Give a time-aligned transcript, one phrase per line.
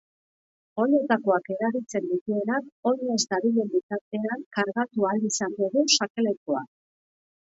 [0.83, 6.65] Oinetakoak erabiltzen dituenak oinez dabilen bitartean kargatu ahal izango du sakelakoa.